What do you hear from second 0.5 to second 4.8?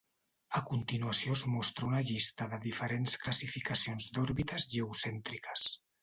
A continuació es mostra una llista de diferents classificacions d'òrbites